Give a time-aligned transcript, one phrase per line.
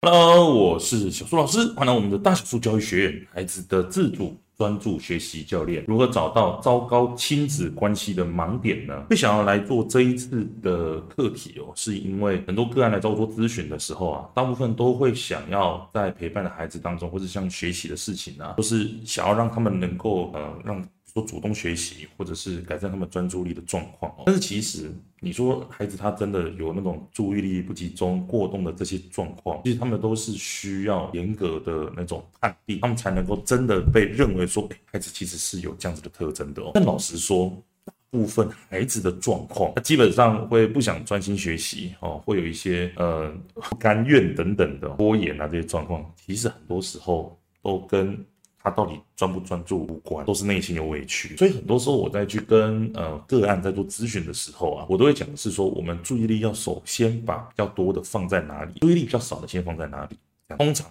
[0.00, 5.84] Hello，我是小苏老师，欢迎来我们的大小树教育学院，孩子的自主专注学习教练。
[5.88, 8.94] 如何找到糟糕亲子关系的盲点呢？
[9.10, 20.88] 会想要来做这一次的课题哦，是因为很多个案来找我做咨询的时候啊，大部分都会想要在陪伴的孩子当中，或者像学习的事情啊，都是想要让他们能够呃让。
[21.18, 24.14] 说主动学习，或者是改善他们专注力的状况。
[24.24, 24.90] 但是其实
[25.20, 36.70] 你说孩子他真的有那种注意力不集中、过动的这些状况，其实他们都是需要严格的那种判定，他们才能够真的被认为说，哎，孩子其实是有这样子的特征的哦。
[36.74, 37.50] 但老实说，
[37.84, 48.24] 大部分孩子的状况，他基本上会不想专心学习哦，会有一些呃不甘愿等等的拖延啊这些状况，其实很多时候都跟。
[48.62, 60.16] 他到底专不专注无关，都是内心有委屈，所以很多时候我在去跟呃个案在做咨询的时候啊，我都会讲的是说，我们注意力要首先把比较多的放在哪里，注意力比较少的先放在哪里。
[60.56, 60.90] 通常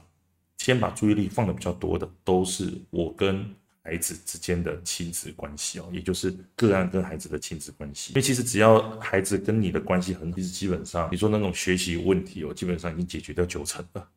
[0.57, 3.45] 先把注意力放的比较多的，都是我跟
[3.83, 8.13] 孩子之间的亲子关系哦，也就是个案跟孩子的亲子关系。
[8.13, 14.07] 因为其实只要孩子跟你的关系很好，其实基本上你说那种学习问题哦，基本上已经解决掉九成了。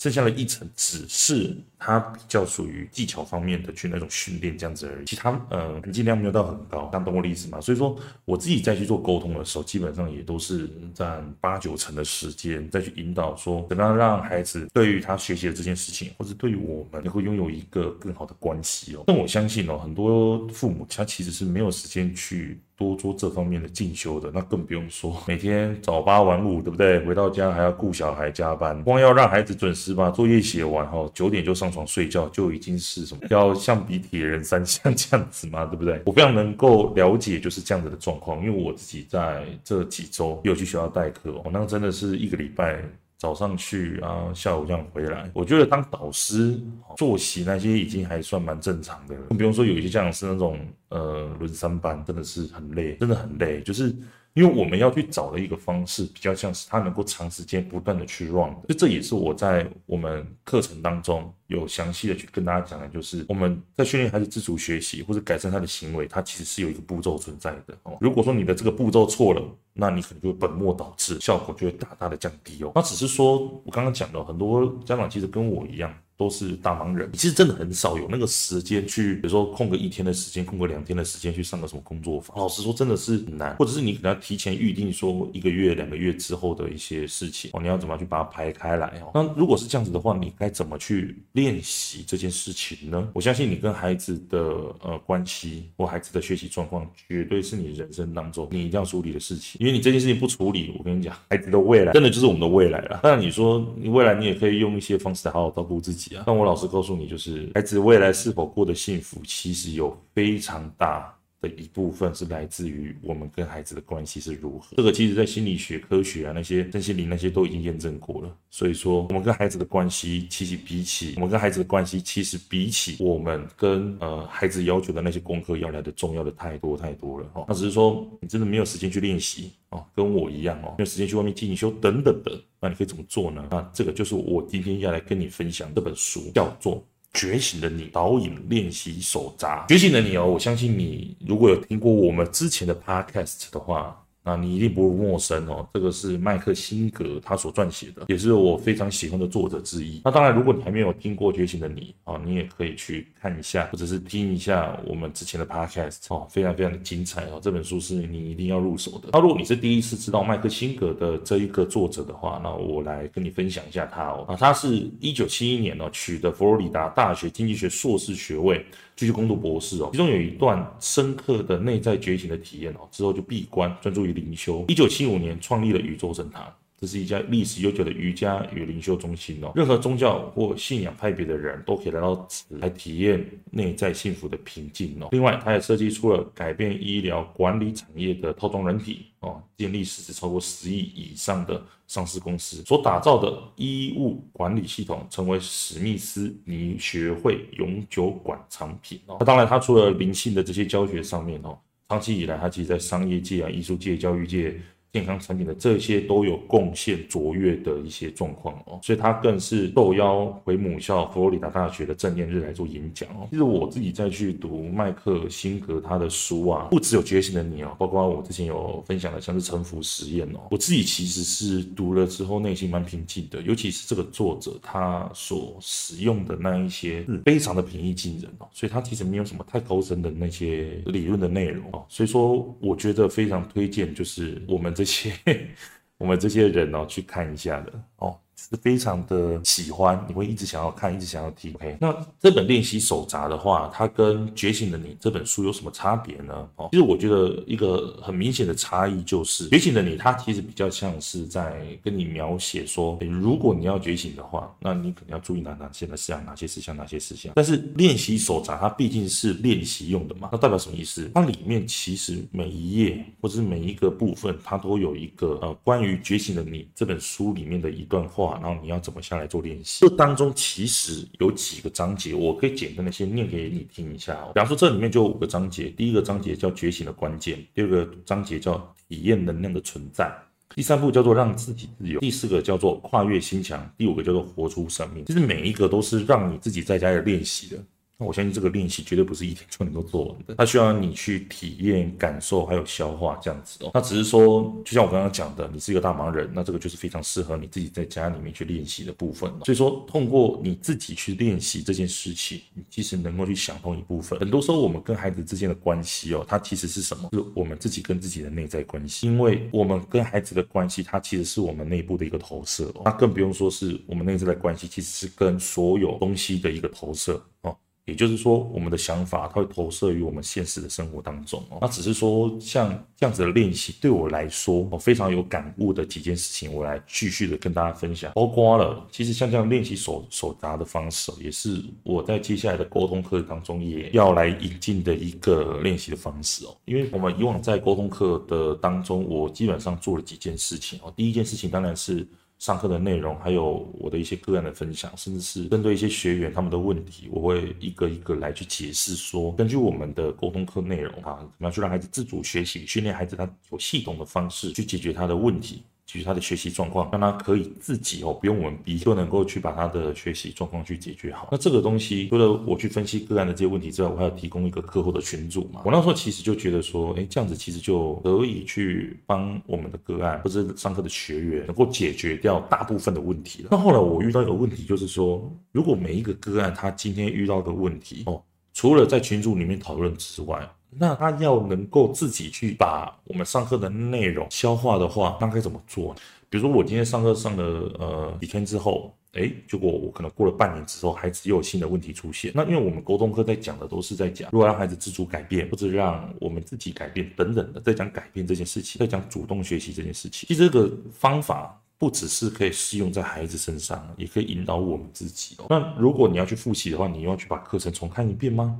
[0.00, 7.60] 剩下的一层只是他比较属于技巧方面的去那种训练这样子而已，其他呃含金量没有到很高，当懂我的意思吗？
[7.60, 19.04] 所以说我自己再去做沟通的时候，基本上也都是占八九成的时间再去引导说，怎么样让孩子对于他学习的这件事情，或者对于我们能够拥有一个更好的关系哦。
[19.06, 22.58] 但我相信哦，很多父母他其实是没有时间去。
[22.80, 26.98] 多做这方面的进修的，那更不用说每天早八晚五，对不对？
[27.00, 36.00] 回到家还要顾小孩加班，光要让孩子准时把作业写完，哈，九点就上床睡觉，就已经是什么要像比铁人三项这样子嘛，对不对？
[36.06, 42.82] 我非常能够了解就是这样子的状况，因为我自己在这几周有去学校代课，哦，那真的是一个礼拜。
[43.20, 45.30] 早上去，然后下午这样回来。
[45.34, 46.58] 我觉得当导师，
[46.96, 49.20] 作息那些已经还算蛮正常的了。
[49.28, 53.94] 更不用说有一些家长是那种，呃，轮三班，真的是很累，真的很累，就是。
[54.34, 67.98] 因为我们要去找的一个方式，比较像是他能够长时间不断的去 run 就，这也是我在我们课程当中有详细的去跟大家讲的，就是我们在训练孩子自主学习或者改善他的行为，它其实是有一个步骤存在的哦。
[68.00, 69.42] 如果说你的这个步骤错了，
[69.72, 72.72] 那你可能就会本末倒置，效果就会大大的降低哦。
[72.74, 75.92] 那只是说我刚刚讲的，很多家长其实跟我一样。
[76.20, 82.36] 都是大忙人，你其实真的很少有那个时间去，比如说空个一天的时间，空个两天的时间去上个什么工作坊。
[82.36, 89.12] 老实说，真的是很难，或者是你可能要提前预定说一个月、两个月之后的一些事情哦，你要怎么去把它排开来哦？
[89.14, 93.08] 那如果是这样子的话，你该怎么去练习这件事情呢？
[93.14, 94.38] 我相信你跟孩子的
[94.82, 103.00] 呃关系或孩子的学习状况，绝对是你人生当中你一定要处理的事情，因为你这件事情不处理，我跟你讲，孩子的未来真的就是我们的未来了。
[103.02, 106.09] 那，你说你未来你也可以用一些方式来好好照顾自己。
[106.26, 114.76] 但我老实告诉你，就是孩子未来是否过得幸福，其实有非常大的一部分是来自于我们跟孩子的关系是如何。
[114.76, 118.36] 这个其实在心理学、科学啊那些身心灵那些都已经验证过了。
[118.50, 127.30] 所以说，我们跟孩子的关系，其实比起我们跟孩子的关系，其实比起我们跟呃孩子要求的那些功课要来的重要的太多太多了。
[127.32, 133.46] 哦，那只是说你真的没有时间去练习哦，跟我一样哦，没有时间去外面进修等等的，那你可以怎么做呢？
[133.50, 136.84] 那这个就是我今天要来跟你分享这本书，叫做。
[137.12, 144.00] 觉醒的你导引练习手札，觉醒的你哦，我相信你如果有听过我们之前的 podcast 的话。
[144.22, 150.02] 那你一定不陌生哦，这个是麦克辛格他所撰写的，也是我非常喜欢的作者之一。
[150.04, 157.40] 那当然，如果你还没有听过《觉醒的你》啊，你也可以去看一下，或者是听一下我们之前的 podcast 哦，非常非常的精彩哦。
[157.42, 159.08] 这本书是你一定要入手的。
[159.12, 164.26] 那如果你是第一次知道麦克辛格的这一个作者的话，那我来跟你分享一下他哦。
[164.28, 168.64] 啊，他是一九七一年哦取得佛罗里达大学经济学硕士学位。
[168.96, 174.64] 继续攻读博士哦，其中有一段深刻的内在觉醒的体验哦，之后就闭关专注于灵修。
[174.68, 179.52] 一九七五年创立了宇宙神堂，这是一家历史悠久的瑜伽与灵修中心哦。
[179.54, 185.08] 任何宗教或信仰派别的人都可以来到此来体验内在幸福的平静哦。
[185.12, 191.62] 另外，他也设计出了改变医疗管理产业的套装人体哦，建立市值超过十亿以上的。
[191.90, 199.16] 上市公司所打造的医务管理系统，成为史密斯尼学会永久馆藏品哦。
[199.18, 201.58] 那当然，他除了灵性的这些教学上面哦，
[201.90, 204.54] 长期以来，他其实在商业界啊、艺术界、教育界
[204.92, 213.28] 健康产品的这些都有贡献卓越的一些状况哦，所以他更是受邀回母校佛罗里达大学的正念日来做演讲哦。
[213.30, 234.74] 其实我自己在去读麦克辛格他的书啊，不只有觉醒的你哦，包括我之前有分享的像是沉浮实验哦，我自己其实是读了之后内心蛮平静的，尤其是这个作者他所使用的那一些是非常的平易近人哦，所以他其实没有什么太高深的那些理论的内容哦，所以说我觉得非常推荐就是我们。
[234.80, 235.12] 这些
[235.98, 238.18] 我们这些人哦，去看一下的哦。
[238.48, 241.52] 是非常的喜欢，你会一直想要看，一直想要听。
[241.54, 246.48] OK，那这本练习手札的话，它跟《觉醒的你》这本书有什么差别呢？
[246.56, 251.54] 哦，其实我觉得一个很明显的差异就是，《觉醒的你》它其实比较像是在
[251.84, 257.32] 跟你描写说，如果你要觉醒的话，那你可能要注意哪哪些的事项，哪些事项，哪些事项。
[257.36, 261.10] 但是练习手札它毕竟是练习用的嘛，那代表什么意思？
[261.14, 268.29] 它里面其实每一页或者是每一个部分，它都有一个呃关于《觉醒的你》这本书里面的一段话。
[268.40, 269.86] 然后你要怎么下来做练习？
[269.86, 274.32] 这当中其实有几个章节，我可以简单的先念给你听一下哦。
[274.34, 278.56] 比方说，这里面就有五个章节，第一个章节叫觉醒的关键，第二个章节叫
[278.88, 280.12] 体验能量的存在，
[280.54, 285.04] 第三步叫做让自己自由，第四个叫做跨越心墙，第五个叫做活出生命。
[285.06, 287.62] 其实每一个都是让你自己在家里练习的。
[288.06, 293.70] 我相信这个练习绝对不是一天就能够做完的，它需要你去体验、感受还有消化这样子哦。
[293.74, 299.30] 那只是说，就像我刚刚讲的，你是一个大忙人，那这个就是非常适合你自己在家里面去练习的部分。
[299.44, 304.18] 所以说，通过你自己去练习这件事情，你其实能够去想通一部分。
[304.18, 307.10] 很多时候，我们跟孩子之间的关系哦，它其实是什么？
[307.12, 309.06] 是我们自己跟自己的内在关系。
[309.06, 312.82] 因为我们跟孩子的关系，它其实是我们内部的一个投射哦。
[312.84, 317.56] 那更不用说是我们内在的关系，其实是跟所有东西的一个投射哦。
[317.86, 321.58] 也就是说，我们的想法它会投射于我们现实的生活当中哦。
[321.60, 328.12] 那只是说，像这样子的练习，对我来说，我非常有感悟的几件事情，我来继续的跟大家分享。
[328.14, 336.56] 包括了，其实像这样练习手手札的方式，也是我在接下来的沟通课当中也要来引进的一个练习的方式哦。
[336.66, 340.92] 因为我们以往在沟通课的当中，我基本上做了几件事情哦。
[340.94, 342.06] 第一件事情当然是。
[342.40, 355.62] 上课的内容，还有我的一些个案的分享，甚至是针对一些学员他们的问题，我会一个一个来去解释说，根据我们的沟通课内容啊，怎么样去让孩子自主学习，训练孩子他有系统的方式去解决他的问题。
[355.90, 361.28] 其实他的学习状况，让他可以自己哦，不用我们逼，就能够去把他的学习状况去解决好。
[361.32, 365.62] 那这个东西，除了我去分析个案的这些问题之外，我还要提供一个课后的群组嘛。
[365.64, 373.48] 我那时候其实就觉得说，哎，这样子其实就可以去帮我们的个案或者上课的学员能够解决掉大部分的问题了。
[373.50, 378.22] 那后来我遇到一个问题，就是说，如果每一个个案他今天遇到的问题哦，
[378.54, 380.48] 除了在群组里面讨论之外，
[380.78, 386.00] 那他要能够自己去把我们上课的内容消化的话，那该怎么做呢？
[386.28, 387.44] 比如说我今天上课上了
[387.78, 392.30] 呃几天之后，诶，结果我可能过了半年之后，孩子又有新的问题出现。
[392.34, 400.28] 那因为我们沟通课在讲的都是在讲，如果让孩子自主改变，或者让我们自己改变等等的，在讲改变这件事情，在讲主动学习这件事情。
[400.28, 405.46] 其实这个方法不只是可以适用在孩子身上，也可以引导我们自己哦。
[405.50, 408.56] 那如果你要去复习的话，你要去把课程重看一遍吗？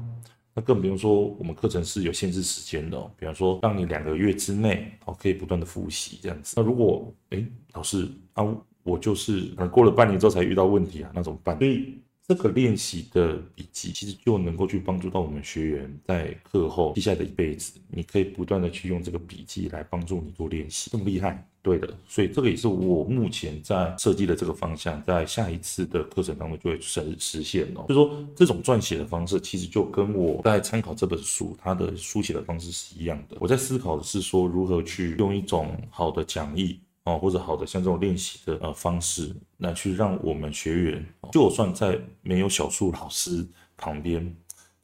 [0.54, 6.54] 那更不用说，我们课程是有限制时间的，比方说让你两个月之内哦，可以不断的复习这样子。
[6.56, 8.44] 那如果哎老师啊，
[8.82, 11.56] 我就是可能过了半年之后才遇到问题啊，那怎么办？
[11.58, 11.98] 所以
[12.30, 21.44] 这个练习的笔记其实就能够去帮助到我们学员在课后接下来的一辈子，你可以不断的去用这个笔记来帮助你做练习，这么厉害。
[21.60, 27.84] 对的，所以这个也是我目前在设计的这个方向，在下一次的课程当中就会实实现哦。
[27.88, 33.36] 就是说，这种撰写的方式，其实就跟我在参考这本书它的书写的方式是一样的。
[33.40, 36.78] 我在思考的是说，如何去用一种好的讲义
[37.10, 44.34] 哦，或者好的像这种练习的呃方式，来去让我们学员，就算在没有小数老师旁边。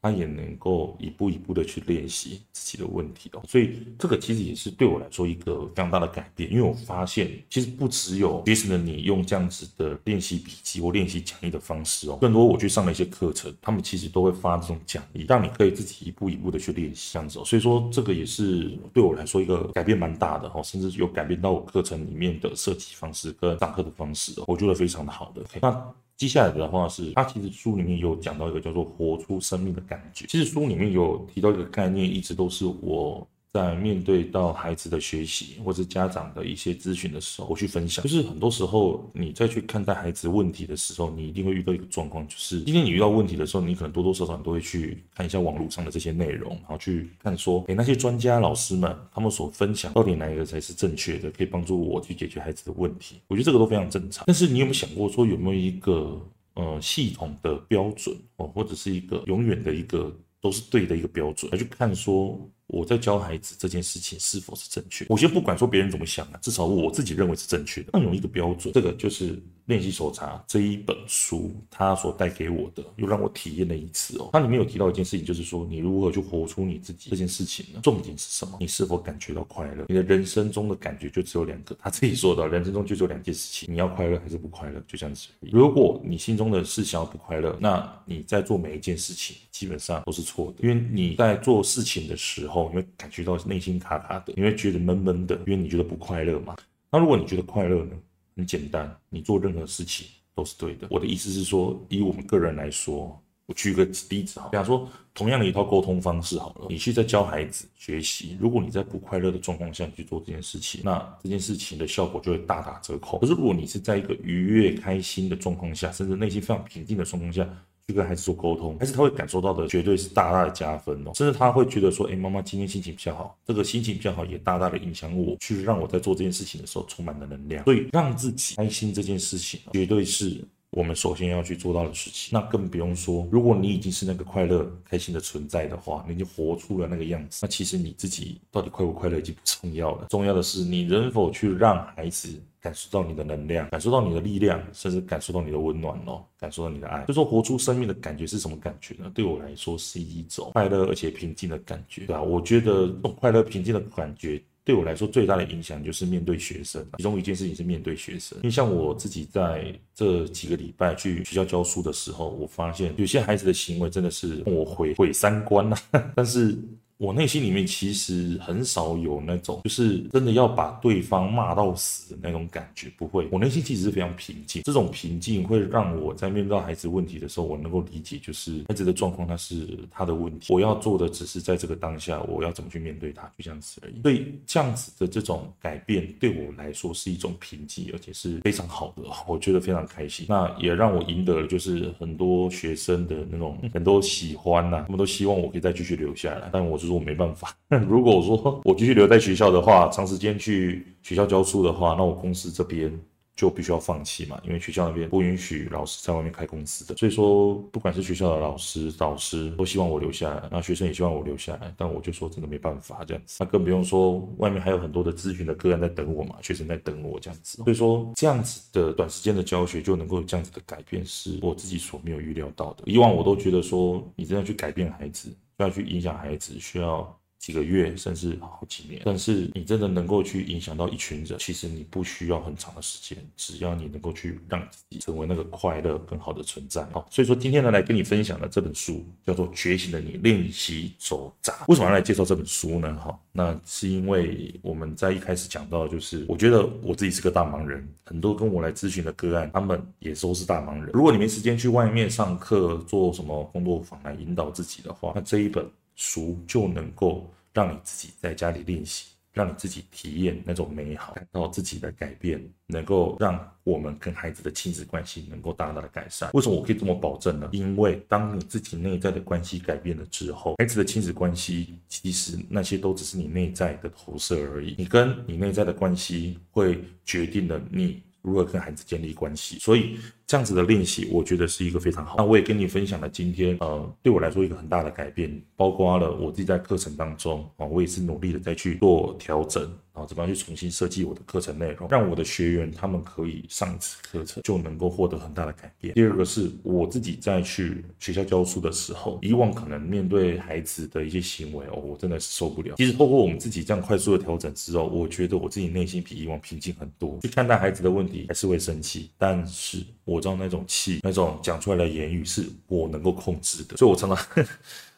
[0.06, 25.42] 他也能够一步一步的去练习自己的问题哦，所以这个其实也是对我来说一个非常大的改变，因为我发现其实不只有觉醒的你用这样子的练习笔记或练习讲义的方式哦，更多我去上了一些课程，他们其实都会发这种讲义，让你可以自己一步一步的去练习这样子哦，所以说这个也是对我来说一个改变蛮大的哦，甚至有改变到我课程里面的设计方式跟上课的方式哦，我觉得非常的好的。
[25.60, 30.24] 那接下来的话是，他其实书里面有讲到一个叫做“活出生命”的感觉。
[30.26, 53.16] 其实书里面有提到一个概念，一直都是我在面对到孩子的学习或者家长的一些咨询的时候，我去分享，就是很多时候你再去看待孩子问题的时候，你一定会遇到一个状况，就是今天你遇到问题的时候，你可能多多少少你都会去看一下网络上的这些内容，然后去看说，诶，那些专家老师们他们所分享到底哪一个才是正确的，可以帮助我去解决孩子的问题。
[53.26, 54.24] 我觉得这个都非常正常。
[54.26, 56.20] 但是你有没有想过说，有没有一个
[56.54, 62.38] 呃系统的标准哦，或者是一个永远的一个都是对的一个标准来去看说？
[62.68, 65.06] 我在教孩子这件事情是否是正确？
[65.08, 67.90] 我先不管说别人怎么想啊，至少我自己认为是正确的。
[67.92, 74.30] 那有一个标准，这个就是练习手札这一本书，它所带给我的，又让我体验了一次哦。
[74.32, 77.80] 它里面有提到一件事情，就是说你如何去活出你自己这件事情呢？
[77.82, 78.56] 重点是什么？
[78.60, 79.84] 你是否感觉到快乐？
[79.88, 84.80] 你的人生中的感觉就只有两个，他自己说的，人生中就只有两件事情，你要快乐还是不快乐？
[84.86, 85.28] 就这样子。
[85.40, 92.66] 如果你心中的是想要不快乐，那你在做每一件事情基本上都是错的，因为你在做事情的时候。
[92.66, 96.56] 你会感觉到内心卡卡的，你会觉得闷闷的，因为你觉得不快乐嘛。
[96.90, 97.92] 那如果你觉得快乐呢？
[98.36, 100.86] 很简单，你做任何事情都是对的。
[100.90, 113.18] 我的意思是说，以我们个人来说，我举个例子哈，比方说，同样的一套沟通方式好了，你去在教孩子学习，如果你在不快乐的状况下去做这件事情，那这件事情的效果就会大打折扣。
[113.18, 117.48] 可是如果你是在一个愉悦、开心的状况下，甚至内心非常平静的状况下，
[117.88, 127.62] 去跟孩子做沟通，孩子他会感受到的绝对是大大的加分哦，甚至他会觉得说，哎，妈妈今天心情比较好，这个心情比较好也大大的影响我，去让我在做这件事情的时候充满了能量。
[127.64, 132.30] 所以让自己开心这件事情，绝对是我们首先要去做到的事情。
[132.32, 137.40] 那更不用说，如果你已经是那个快乐、开心的存在的话，你就活出了那个样子。
[137.42, 142.40] 那其实你自己到底快不快乐已经不重要了，重要的是你能否去让孩子。
[142.58, 147.04] 感受到你的能量，感受到你的力量，甚至感受到你的温暖哦，感受到你的爱。
[147.04, 149.08] 就说活出生命的感觉是什么感觉呢？
[149.14, 156.84] 对我来说是一种快乐而且平静的感觉，对啊，我觉得这种快乐平静的感觉对我来说最大的影响就是面对学生。
[156.96, 165.76] 其中一件事情是面对学生，因为像我自己在这几个礼拜去学校教书的时候，我发现有些孩子的行为真的是我毁毁三观呐，
[166.16, 166.58] 但是。
[166.98, 173.28] 我内心里面其实很少有那种，就是真的要把对方骂到死的那种感觉，不会。
[173.30, 180.52] 我内心其实是非常平静，这种平静会让我在面对孩子问题的时候，我能够理解，就是孩子的状况，他是他的问题。
[180.52, 184.00] 我要做的只是在这个当下，我要怎么去面对他，就这样子而已。
[184.02, 190.24] 所以这样子的这种改变，对我来说是一种平静，而且是非常好的，我觉得非常开心。
[190.28, 196.92] 那也让我赢得了就是很多学生的那种很多喜欢呐、他们都希望我可以再继续留下来，但我是。
[196.92, 197.52] 我没办法。
[197.88, 202.90] 如果说我继续留在学校的话，长时间去学校教书的话，那我公司这边
[203.36, 206.96] 就必须要放弃嘛，因为学校那边不允许老师在外面开公司的。
[206.96, 213.36] 所以说，不管是学校的老师、导师都希望我留下来，那学生也希望我留下来，但我就说真的没办法这样子。
[213.40, 217.62] 那更不用说外面还有很多的咨询的个案在等我嘛，学生在等我这样子。
[217.62, 222.84] 所以说，这样子的短时间的教学就能够有这样子的改变，是我自己所没有预料到的。
[222.86, 225.36] 以往我都觉得说，你真的去改变孩子。
[225.58, 229.02] 要去影响孩子，需要几个月，甚至好几年。
[229.04, 236.84] 但是你真的能够去影响到一群人，其实你不需要很长的时间，只要你能够去让自己成为那个快乐、更好的存在。
[236.86, 241.52] 好，所以说今天呢，来跟你分享的这本书叫做《觉醒的你练习手札》。
[241.68, 242.92] 为什么要来介绍这本书呢？
[242.96, 250.90] 哈，那是因为我们在一开始讲到，就是我觉得我自己是个大忙人，很多跟我来咨询的个案，他们也都是大忙人。
[250.92, 266.28] 如果你没时间去外面上课，做什么工作坊来引导自己的话，那这一本书就能够让你自己在家里练习，让你自己体验那种美好，感到自己的改变，能够让我们跟孩子的亲子关系能够大大的改善。
[266.34, 267.48] 为什么我可以这么保证呢？
[267.52, 274.74] 因为当你自己内在的关系改变了之后，孩子的亲子关系其实那些都只是你内在的投射而已。
[274.76, 278.02] 你跟你内在的关系会决定了你。
[278.20, 279.56] 如何跟孩子建立关系？
[279.60, 279.96] 所以
[280.26, 282.16] 这样子的练习，我觉得是一个非常好。
[282.18, 289.70] 那我也跟你分享了今天，呃，对我来说一个很大的改变，包括了我自己在课程当中啊，我也是努力的在去做调整。
[289.96, 295.94] 然后怎么样去重新设计我的课程内容，让我的学员他们可以上一次课程就能够获得很大的改变。
[295.94, 302.74] 第二个是我自己在去学校教书的时候，以往可能面对孩子的一些行为哦，我真的是受不了。
[302.76, 307.18] 其实透过我们自己这样快速的调整之后，我觉得我自己内心比以往平静很多。
[307.22, 313.76] 去看待孩子的问题还是会生气，但是我知道那种气，那种讲出来的言语是我能够控制的。
[313.76, 314.26] 所以我常常，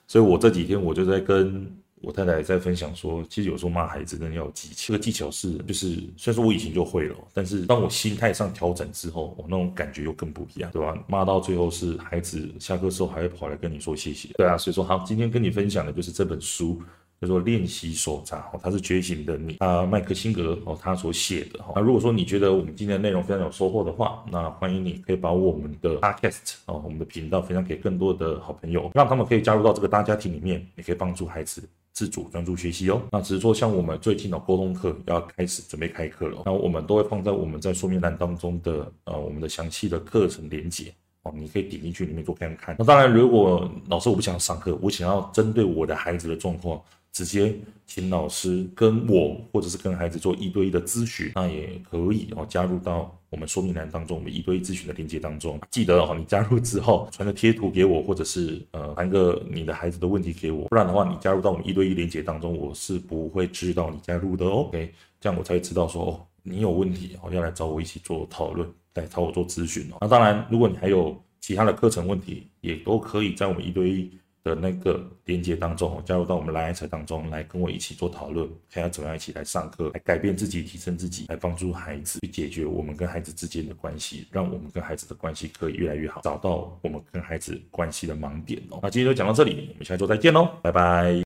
[0.07, 1.71] 所以我这几天我就在跟。
[2.01, 4.75] 我太太在分享说，其实有时候骂孩子真的要有技巧。
[4.87, 10.97] 这个技巧是，就是虽然说我以前就会了，但是当我心态上调整之后，我那种感觉又更不一样，对吧？
[11.09, 14.29] 骂到最后是孩子下课时候还会跑来跟你说谢谢。
[14.35, 16.81] 对啊，所以说好，今天跟你分享的就是这本书。
[17.21, 21.73] 叫做练习手札哦，它是觉醒的你啊，麦克辛格哦他所写的哈。
[21.75, 33.03] 那如果说你觉得我们今天的内容非常有收获的话，那欢迎你可以把我们的 podcast 哦，我们的频道分享给更多的好朋友，让他们可以加入到这个大家庭里面，也可以帮助孩子自主专注学习哦。
[33.11, 40.93] 那只是说像我们最近的沟通课要开始准备开课了，那我们都会放在我们在说明栏当中的呃我们的详细的课程连结。
[41.35, 42.75] 你可以点进去里面做看看。
[42.79, 46.81] 那当然，如果老师我不想上课，我想要针对我的孩子的状况，
[47.13, 47.55] 直接
[47.87, 55.61] 请老师跟我或者是跟孩子做一对一的咨询，那也可以哦，加入到我们说明栏当中，我们一对一咨询的链接当中。
[55.71, 64.67] 记得哦，你加入之后传个贴图给我，或者是呃传个你的孩子的问题给我，不然的话，你加入到我们一对一链接当中，我是不会知道你加入的哦。
[64.69, 68.69] OK，这样我才会知道说哦，你有问题哦，要来找我一起做讨论。
[68.95, 69.99] 来找我做咨询哦。
[70.01, 74.11] 那当然，如果你还有其他的课程问题，也都可以在我们一对一
[74.49, 88.81] 的那个连接当中加入到我们 LINE 当中来跟我一起做讨论，看要怎么样一起来上课，来改变自己，提升自己，来帮助孩子去解决我们跟孩子之间的关系，让我们跟孩子的关系可以越来越好，找到我们跟孩子关系的盲点哦。
[88.83, 91.15] 那今天就讲到这里，我们下周再见喽，拜拜。